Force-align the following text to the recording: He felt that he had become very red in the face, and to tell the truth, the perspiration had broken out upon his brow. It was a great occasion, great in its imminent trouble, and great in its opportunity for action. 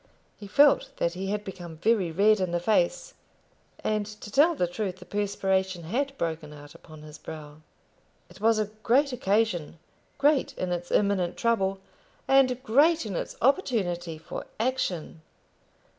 He 0.35 0.47
felt 0.47 0.89
that 0.97 1.13
he 1.13 1.27
had 1.27 1.43
become 1.43 1.77
very 1.77 2.09
red 2.11 2.39
in 2.39 2.49
the 2.53 2.59
face, 2.59 3.13
and 3.83 4.07
to 4.07 4.31
tell 4.31 4.55
the 4.55 4.65
truth, 4.65 4.95
the 4.97 5.05
perspiration 5.05 5.83
had 5.83 6.17
broken 6.17 6.53
out 6.53 6.73
upon 6.73 7.03
his 7.03 7.19
brow. 7.19 7.57
It 8.27 8.41
was 8.41 8.57
a 8.57 8.71
great 8.81 9.13
occasion, 9.13 9.77
great 10.17 10.53
in 10.57 10.71
its 10.71 10.89
imminent 10.89 11.37
trouble, 11.37 11.81
and 12.27 12.63
great 12.63 13.05
in 13.05 13.15
its 13.15 13.35
opportunity 13.43 14.17
for 14.17 14.47
action. 14.59 15.21